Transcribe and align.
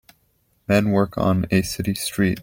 Men 0.67 0.89
work 0.89 1.15
on 1.15 1.45
a 1.51 1.61
city 1.61 1.93
street. 1.93 2.39